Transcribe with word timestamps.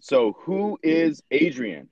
So, 0.00 0.36
who 0.38 0.78
is 0.82 1.22
Adrian? 1.32 1.88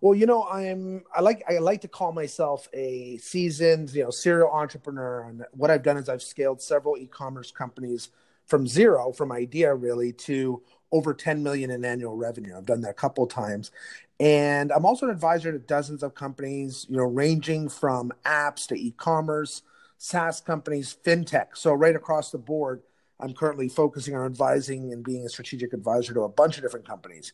Well, 0.00 0.16
you 0.16 0.26
know, 0.26 0.44
I'm 0.44 1.04
I 1.14 1.20
like 1.20 1.44
I 1.48 1.58
like 1.58 1.80
to 1.82 1.88
call 1.88 2.12
myself 2.12 2.68
a 2.72 3.16
seasoned, 3.18 3.94
you 3.94 4.02
know, 4.02 4.10
serial 4.10 4.50
entrepreneur. 4.50 5.22
And 5.22 5.44
what 5.52 5.70
I've 5.70 5.84
done 5.84 5.96
is 5.96 6.08
I've 6.08 6.22
scaled 6.22 6.60
several 6.60 6.96
e-commerce 6.96 7.52
companies 7.52 8.10
from 8.46 8.66
zero, 8.66 9.12
from 9.12 9.30
idea 9.30 9.72
really, 9.74 10.12
to 10.12 10.60
over 10.90 11.14
10 11.14 11.42
million 11.42 11.70
in 11.70 11.84
annual 11.84 12.16
revenue. 12.16 12.56
I've 12.56 12.66
done 12.66 12.80
that 12.82 12.90
a 12.90 12.94
couple 12.94 13.26
times. 13.26 13.70
And 14.18 14.72
I'm 14.72 14.84
also 14.84 15.06
an 15.06 15.12
advisor 15.12 15.52
to 15.52 15.58
dozens 15.58 16.02
of 16.02 16.14
companies, 16.14 16.84
you 16.88 16.96
know, 16.96 17.04
ranging 17.04 17.68
from 17.68 18.12
apps 18.24 18.66
to 18.68 18.74
e-commerce, 18.74 19.62
SaaS 19.98 20.40
companies, 20.40 20.96
fintech. 21.04 21.56
So 21.56 21.72
right 21.72 21.96
across 21.96 22.30
the 22.30 22.38
board, 22.38 22.82
I'm 23.20 23.32
currently 23.34 23.68
focusing 23.68 24.14
on 24.16 24.26
advising 24.26 24.92
and 24.92 25.04
being 25.04 25.24
a 25.24 25.28
strategic 25.28 25.72
advisor 25.72 26.14
to 26.14 26.22
a 26.22 26.28
bunch 26.28 26.56
of 26.56 26.62
different 26.62 26.86
companies. 26.86 27.32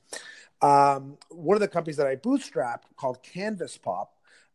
Um, 0.63 1.17
one 1.31 1.57
of 1.57 1.61
the 1.61 1.69
companies 1.69 1.97
that 1.97 2.07
I 2.07 2.17
bootstrapped 2.17 2.83
called 2.97 3.19
CanvasPop. 3.23 4.09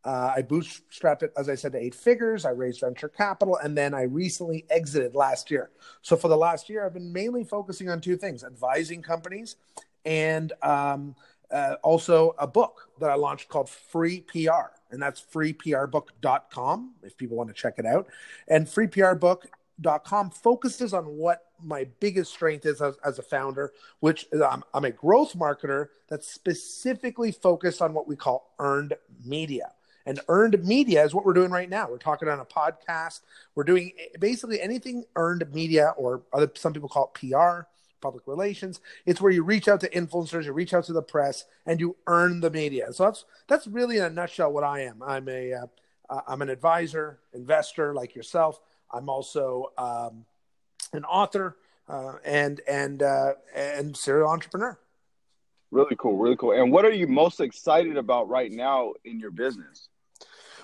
Uh, 0.03 0.33
I 0.35 0.43
bootstrapped 0.43 1.23
it, 1.23 1.33
as 1.35 1.49
I 1.49 1.55
said, 1.55 1.71
to 1.71 1.79
eight 1.79 1.95
figures. 1.95 2.45
I 2.45 2.51
raised 2.51 2.81
venture 2.81 3.09
capital, 3.09 3.57
and 3.57 3.75
then 3.75 3.95
I 3.95 4.03
recently 4.03 4.65
exited 4.69 5.15
last 5.15 5.49
year. 5.49 5.71
So 6.03 6.15
for 6.15 6.27
the 6.27 6.37
last 6.37 6.69
year, 6.69 6.85
I've 6.85 6.93
been 6.93 7.11
mainly 7.11 7.43
focusing 7.43 7.89
on 7.89 8.01
two 8.01 8.15
things: 8.15 8.43
advising 8.43 9.01
companies, 9.01 9.55
and 10.05 10.53
um, 10.61 11.15
uh, 11.49 11.75
also 11.81 12.35
a 12.37 12.45
book 12.45 12.89
that 12.99 13.09
I 13.09 13.15
launched 13.15 13.49
called 13.49 13.67
Free 13.67 14.21
PR, 14.21 14.75
and 14.91 15.01
that's 15.01 15.21
freeprbook.com 15.21 16.93
if 17.01 17.17
people 17.17 17.37
want 17.37 17.49
to 17.49 17.55
check 17.55 17.75
it 17.79 17.85
out. 17.87 18.07
And 18.47 18.69
Free 18.69 18.87
PR 18.87 19.13
Book 19.13 19.47
com 20.03 20.29
focuses 20.29 20.93
on 20.93 21.05
what 21.05 21.45
my 21.63 21.85
biggest 21.99 22.31
strength 22.31 22.65
is 22.65 22.81
as, 22.81 22.97
as 23.03 23.19
a 23.19 23.21
founder, 23.23 23.73
which 23.99 24.27
I'm, 24.33 24.63
I'm, 24.73 24.85
a 24.85 24.91
growth 24.91 25.37
marketer 25.37 25.87
that's 26.07 26.27
specifically 26.27 27.31
focused 27.31 27.81
on 27.81 27.93
what 27.93 28.07
we 28.07 28.15
call 28.15 28.53
earned 28.59 28.93
media. 29.23 29.71
And 30.05 30.19
earned 30.27 30.63
media 30.63 31.03
is 31.03 31.15
what 31.15 31.25
we're 31.25 31.33
doing 31.33 31.51
right 31.51 31.69
now. 31.69 31.89
We're 31.89 31.97
talking 31.97 32.29
on 32.29 32.39
a 32.39 32.45
podcast. 32.45 33.21
We're 33.55 33.63
doing 33.63 33.91
basically 34.19 34.61
anything 34.61 35.05
earned 35.15 35.51
media, 35.51 35.93
or 35.97 36.21
other 36.31 36.51
some 36.53 36.73
people 36.73 36.89
call 36.89 37.11
it 37.13 37.19
PR, 37.19 37.61
public 38.01 38.27
relations. 38.27 38.81
It's 39.07 39.19
where 39.19 39.31
you 39.31 39.43
reach 39.43 39.67
out 39.67 39.81
to 39.81 39.89
influencers, 39.89 40.45
you 40.45 40.53
reach 40.53 40.75
out 40.75 40.83
to 40.85 40.93
the 40.93 41.01
press, 41.01 41.45
and 41.65 41.79
you 41.79 41.95
earn 42.05 42.41
the 42.41 42.51
media. 42.51 42.93
So 42.93 43.05
that's 43.05 43.25
that's 43.47 43.65
really 43.65 43.97
in 43.97 44.03
a 44.03 44.09
nutshell 44.11 44.53
what 44.53 44.63
I 44.63 44.81
am. 44.81 45.01
I'm 45.01 45.27
a 45.27 45.53
uh, 45.53 46.21
I'm 46.27 46.43
an 46.43 46.49
advisor, 46.49 47.17
investor 47.33 47.95
like 47.95 48.13
yourself 48.13 48.59
I'm 48.91 49.09
also 49.09 49.71
um, 49.77 50.25
an 50.93 51.03
author 51.05 51.57
uh, 51.87 52.13
and 52.23 52.61
and 52.67 53.03
uh, 53.03 53.33
and 53.53 53.95
serial 53.95 54.29
entrepreneur. 54.29 54.77
Really 55.71 55.95
cool, 55.97 56.17
really 56.17 56.37
cool. 56.37 56.51
And 56.53 56.71
what 56.71 56.85
are 56.85 56.91
you 56.91 57.07
most 57.07 57.39
excited 57.41 57.97
about 57.97 58.29
right 58.29 58.51
now 58.51 58.93
in 59.03 59.19
your 59.19 59.31
business? 59.31 59.89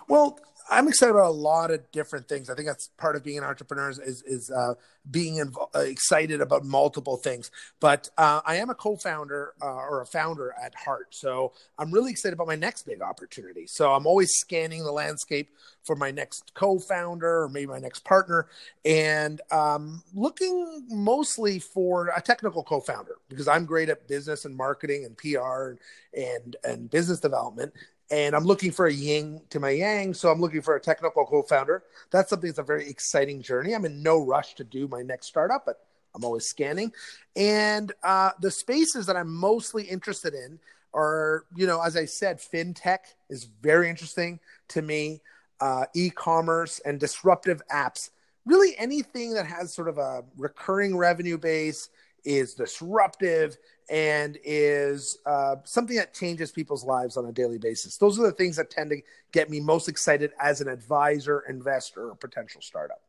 Well, 0.08 0.40
I'm 0.72 0.88
excited 0.88 1.12
about 1.12 1.28
a 1.28 1.32
lot 1.32 1.70
of 1.70 1.92
different 1.92 2.30
things. 2.30 2.50
I 2.50 2.56
think 2.56 2.66
that's 2.66 2.88
part 2.98 3.18
of 3.18 3.26
being 3.26 3.38
an 3.38 3.44
entrepreneur 3.44 3.90
is 3.90 4.24
is 4.26 4.50
uh, 4.50 4.76
being 5.10 5.42
uh, 5.42 5.80
excited 5.80 6.40
about 6.40 6.64
multiple 6.64 7.18
things. 7.18 7.52
But 7.82 8.10
uh, 8.18 8.40
I 8.46 8.56
am 8.56 8.70
a 8.70 8.76
co-founder 8.76 9.54
uh, 9.62 9.66
or 9.66 10.02
a 10.02 10.06
founder 10.06 10.56
at 10.60 10.74
heart, 10.74 11.08
so 11.12 11.52
I'm 11.78 11.92
really 11.92 12.12
excited 12.12 12.34
about 12.34 12.48
my 12.48 12.56
next 12.56 12.84
big 12.84 13.02
opportunity. 13.02 13.66
So 13.68 13.92
I'm 13.92 14.08
always 14.08 14.32
scanning 14.32 14.86
the 14.86 14.94
landscape 14.94 15.50
for 15.84 15.98
my 15.98 16.10
next 16.10 16.54
co-founder 16.54 17.44
or 17.44 17.50
maybe 17.50 17.68
my 17.68 17.80
next 17.80 18.06
partner, 18.06 18.48
and 18.86 19.42
um, 19.52 20.02
looking 20.14 20.86
mostly 20.90 21.60
for 21.60 22.14
a 22.16 22.22
technical 22.22 22.64
co-founder 22.64 23.16
because 23.28 23.50
I'm 23.50 23.66
great 23.66 23.90
at 23.90 24.08
business 24.08 24.46
and 24.46 24.56
marketing 24.56 25.04
and 25.04 25.18
PR 25.18 25.72
and 25.72 25.80
and, 26.14 26.56
and 26.64 26.90
business 26.90 27.20
development 27.20 27.74
and 28.12 28.36
I'm 28.36 28.44
looking 28.44 28.72
for 28.72 28.88
a 28.88 28.94
yin 28.94 29.42
to 29.50 29.60
my 29.60 29.70
yang. 29.70 30.14
So 30.14 30.30
I'm 30.30 30.42
looking 30.42 30.62
for 30.62 30.76
a 30.76 30.82
technical 30.82 31.26
co-founder. 31.26 31.84
That's 32.12 32.30
something 32.30 32.50
that's 32.50 32.60
a 32.60 32.64
very 32.64 32.88
exciting 32.90 33.42
journey. 33.42 33.74
I'm 33.74 33.86
in 33.86 34.04
no 34.04 34.24
rush 34.24 34.54
to 34.56 34.66
do 34.66 34.88
my 34.90 35.02
next 35.02 35.28
startup, 35.28 35.66
but 35.66 35.80
I'm 36.14 36.26
always 36.26 36.46
scanning. 36.46 36.92
And 37.38 37.94
uh, 38.04 38.32
the 38.42 38.52
spaces 38.52 39.06
that 39.06 39.16
I'm 39.16 39.34
mostly 39.34 39.84
interested 39.84 40.34
in 40.34 40.60
are, 40.94 41.46
you 41.56 41.66
know, 41.66 41.82
as 41.82 41.96
I 41.96 42.04
said, 42.04 42.40
fintech 42.40 43.00
is 43.30 43.46
very 43.62 43.90
interesting 43.90 44.40
to 44.70 44.82
me. 44.82 45.22
Uh, 45.62 45.86
e-commerce 45.94 46.82
and 46.86 47.00
disruptive 47.00 47.62
apps. 47.72 48.10
Really, 48.46 48.76
anything 48.80 49.36
that 49.36 49.46
has 49.46 49.72
sort 49.72 49.88
of 49.88 50.00
a 50.00 50.24
recurring 50.36 50.98
revenue 50.98 51.38
base 51.38 51.90
is 52.24 52.54
disruptive 52.54 53.58
and 53.90 54.38
is 54.44 55.18
uh, 55.26 55.56
something 55.64 55.98
that 55.98 56.14
changes 56.14 56.52
people's 56.52 56.84
lives 56.84 57.18
on 57.18 57.26
a 57.26 57.32
daily 57.32 57.58
basis. 57.58 57.98
Those 57.98 58.20
are 58.20 58.24
the 58.24 58.32
things 58.32 58.56
that 58.56 58.70
tend 58.70 58.90
to 58.92 59.02
get 59.32 59.50
me 59.50 59.60
most 59.60 59.90
excited 59.90 60.32
as 60.40 60.62
an 60.62 60.68
advisor, 60.68 61.44
investor, 61.50 62.10
or 62.10 62.16
potential 62.16 62.62
startup. 62.62 63.02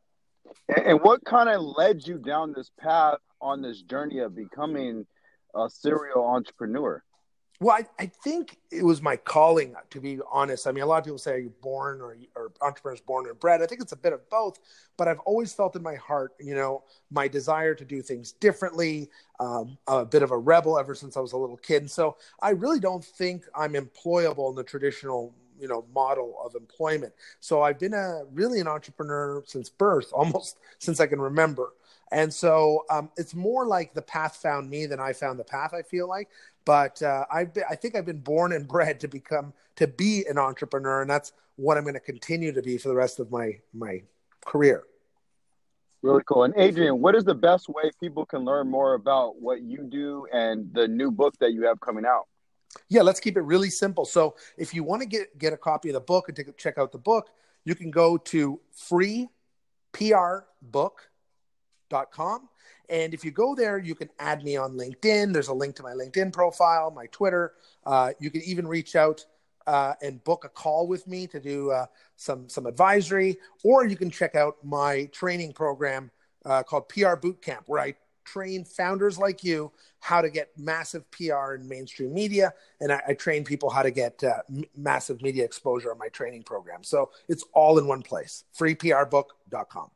And 0.84 1.00
what 1.00 1.24
kind 1.24 1.48
of 1.48 1.62
led 1.62 2.06
you 2.06 2.18
down 2.18 2.52
this 2.52 2.70
path 2.80 3.18
on 3.40 3.62
this 3.62 3.82
journey 3.82 4.18
of 4.18 4.34
becoming 4.34 5.06
a 5.54 5.68
serial 5.70 6.24
entrepreneur? 6.24 7.02
Well, 7.62 7.76
I, 7.76 7.86
I, 8.02 8.06
think 8.06 8.58
it 8.72 8.84
was 8.84 9.00
my 9.00 9.14
calling, 9.14 9.76
to 9.90 10.00
be 10.00 10.18
honest. 10.32 10.66
I 10.66 10.72
mean, 10.72 10.82
a 10.82 10.86
lot 10.86 10.98
of 10.98 11.04
people 11.04 11.18
say, 11.18 11.34
are 11.34 11.38
you 11.38 11.52
born 11.62 12.00
or, 12.00 12.16
or 12.34 12.50
entrepreneurs 12.60 13.00
born 13.00 13.28
and 13.28 13.38
bred? 13.38 13.62
I 13.62 13.66
think 13.66 13.80
it's 13.80 13.92
a 13.92 13.96
bit 13.96 14.12
of 14.12 14.28
both, 14.30 14.58
but 14.96 15.06
I've 15.06 15.20
always 15.20 15.54
felt 15.54 15.76
in 15.76 15.82
my 15.82 15.94
heart, 15.94 16.32
you 16.40 16.56
know, 16.56 16.82
my 17.12 17.28
desire 17.28 17.76
to 17.76 17.84
do 17.84 18.02
things 18.02 18.32
differently, 18.32 19.10
um, 19.38 19.78
a 19.86 20.04
bit 20.04 20.24
of 20.24 20.32
a 20.32 20.36
rebel 20.36 20.76
ever 20.76 20.92
since 20.96 21.16
I 21.16 21.20
was 21.20 21.34
a 21.34 21.36
little 21.36 21.56
kid. 21.56 21.82
And 21.82 21.90
so 21.90 22.16
I 22.40 22.50
really 22.50 22.80
don't 22.80 23.04
think 23.04 23.44
I'm 23.54 23.74
employable 23.74 24.50
in 24.50 24.56
the 24.56 24.64
traditional 24.64 25.32
you 25.60 25.68
know 25.68 25.84
model 25.94 26.34
of 26.44 26.56
employment 26.56 27.12
so 27.38 27.62
i've 27.62 27.78
been 27.78 27.94
a 27.94 28.22
really 28.32 28.58
an 28.58 28.66
entrepreneur 28.66 29.44
since 29.46 29.68
birth 29.68 30.10
almost 30.12 30.58
since 30.80 30.98
i 30.98 31.06
can 31.06 31.20
remember 31.20 31.72
and 32.12 32.32
so 32.32 32.84
um, 32.90 33.10
it's 33.16 33.34
more 33.34 33.66
like 33.66 33.94
the 33.94 34.02
path 34.02 34.36
found 34.36 34.68
me 34.68 34.84
than 34.84 35.00
I 35.00 35.14
found 35.14 35.38
the 35.38 35.44
path. 35.44 35.72
I 35.72 35.80
feel 35.80 36.06
like, 36.06 36.28
but 36.64 37.02
uh, 37.02 37.24
I've 37.32 37.54
been, 37.54 37.64
I 37.68 37.74
think 37.74 37.96
I've 37.96 38.06
been 38.06 38.20
born 38.20 38.52
and 38.52 38.66
bred 38.66 39.00
to 39.00 39.08
become 39.08 39.52
to 39.76 39.86
be 39.86 40.24
an 40.28 40.38
entrepreneur, 40.38 41.00
and 41.00 41.10
that's 41.10 41.32
what 41.56 41.76
I'm 41.76 41.84
going 41.84 41.94
to 41.94 42.00
continue 42.00 42.52
to 42.52 42.62
be 42.62 42.78
for 42.78 42.88
the 42.88 42.94
rest 42.94 43.20
of 43.20 43.30
my 43.30 43.58
my 43.72 44.02
career. 44.44 44.84
Really 46.02 46.22
cool. 46.26 46.44
And 46.44 46.54
Adrian, 46.56 47.00
what 47.00 47.14
is 47.14 47.24
the 47.24 47.34
best 47.34 47.68
way 47.68 47.90
people 48.00 48.26
can 48.26 48.44
learn 48.44 48.68
more 48.68 48.94
about 48.94 49.40
what 49.40 49.62
you 49.62 49.84
do 49.84 50.26
and 50.32 50.72
the 50.74 50.88
new 50.88 51.12
book 51.12 51.34
that 51.38 51.52
you 51.52 51.64
have 51.66 51.80
coming 51.80 52.04
out? 52.04 52.26
Yeah, 52.88 53.02
let's 53.02 53.20
keep 53.20 53.36
it 53.36 53.42
really 53.42 53.70
simple. 53.70 54.04
So, 54.04 54.34
if 54.56 54.74
you 54.74 54.82
want 54.82 55.02
to 55.02 55.08
get 55.08 55.38
get 55.38 55.52
a 55.52 55.56
copy 55.56 55.90
of 55.90 55.94
the 55.94 56.00
book 56.00 56.28
and 56.28 56.36
take, 56.36 56.56
check 56.56 56.78
out 56.78 56.92
the 56.92 56.98
book, 56.98 57.28
you 57.64 57.74
can 57.74 57.90
go 57.90 58.16
to 58.16 58.60
freeprbook.com 58.76 59.28
com. 61.92 62.48
And 62.88 63.14
if 63.14 63.24
you 63.24 63.30
go 63.30 63.54
there, 63.54 63.78
you 63.78 63.94
can 63.94 64.10
add 64.18 64.44
me 64.44 64.56
on 64.56 64.72
LinkedIn. 64.72 65.32
There's 65.32 65.48
a 65.48 65.54
link 65.54 65.76
to 65.76 65.82
my 65.82 65.92
LinkedIn 65.92 66.32
profile, 66.32 66.90
my 66.90 67.06
Twitter. 67.06 67.54
Uh, 67.86 68.12
you 68.18 68.30
can 68.30 68.42
even 68.42 68.66
reach 68.66 68.96
out 68.96 69.24
uh, 69.66 69.94
and 70.02 70.22
book 70.24 70.44
a 70.44 70.48
call 70.48 70.86
with 70.86 71.06
me 71.06 71.26
to 71.28 71.40
do 71.40 71.70
uh, 71.70 71.86
some 72.16 72.48
some 72.48 72.66
advisory, 72.66 73.38
or 73.64 73.86
you 73.86 73.96
can 73.96 74.10
check 74.10 74.34
out 74.34 74.56
my 74.64 75.04
training 75.12 75.52
program 75.52 76.10
uh, 76.44 76.62
called 76.62 76.88
PR 76.88 77.14
Bootcamp, 77.14 77.62
where 77.66 77.80
I 77.80 77.94
train 78.24 78.64
founders 78.64 79.18
like 79.18 79.42
you 79.42 79.72
how 80.00 80.20
to 80.20 80.30
get 80.30 80.50
massive 80.56 81.08
PR 81.10 81.54
in 81.54 81.68
mainstream 81.68 82.12
media, 82.12 82.52
and 82.80 82.92
I, 82.92 83.00
I 83.08 83.14
train 83.14 83.44
people 83.44 83.70
how 83.70 83.82
to 83.82 83.90
get 83.90 84.22
uh, 84.24 84.38
m- 84.48 84.64
massive 84.76 85.22
media 85.22 85.44
exposure 85.44 85.92
on 85.92 85.98
my 85.98 86.08
training 86.08 86.42
program. 86.42 86.82
So 86.82 87.10
it's 87.28 87.44
all 87.52 87.78
in 87.78 87.86
one 87.86 88.02
place. 88.02 88.44
FreePRBook.com. 88.58 89.90